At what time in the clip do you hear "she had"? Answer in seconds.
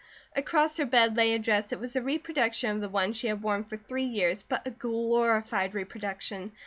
3.17-3.43